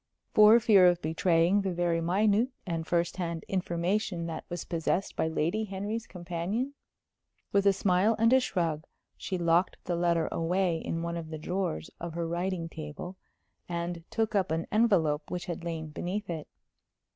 For 0.33 0.59
fear 0.59 0.87
of 0.87 0.99
betraying 0.99 1.61
the 1.61 1.75
very 1.75 2.01
minute 2.01 2.49
and 2.65 2.87
first 2.87 3.17
hand 3.17 3.43
information 3.47 4.25
that 4.25 4.45
was 4.49 4.65
possessed 4.65 5.15
by 5.15 5.27
Lady 5.27 5.65
Henry's 5.65 6.07
companion? 6.07 6.73
With 7.51 7.67
a 7.67 7.71
smile 7.73 8.15
and 8.17 8.33
a 8.33 8.39
shrug 8.39 8.85
she 9.15 9.37
locked 9.37 9.77
the 9.83 9.95
letter 9.95 10.27
away 10.31 10.79
in 10.79 11.03
one 11.03 11.17
of 11.17 11.29
the 11.29 11.37
drawers 11.37 11.91
of 11.99 12.15
her 12.15 12.27
writing 12.27 12.67
table, 12.67 13.15
and 13.69 14.03
took 14.09 14.33
up 14.33 14.49
an 14.49 14.65
envelope 14.71 15.29
which 15.29 15.45
had 15.45 15.63
lain 15.63 15.89
beneath 15.89 16.31
it. 16.31 16.47